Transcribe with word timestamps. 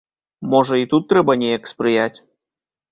Можа, 0.53 0.79
і 0.83 0.89
тут 0.95 1.07
трэба 1.13 1.39
неяк 1.43 1.63
спрыяць? 1.77 2.13